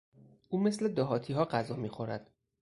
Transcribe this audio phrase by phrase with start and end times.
[0.47, 2.31] او مثل دهاتیها غذا میخورد.